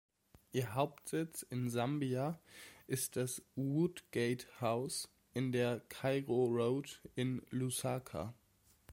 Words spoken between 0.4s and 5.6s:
Ihr Hauptsitz in Sambia ist das Woodgate House in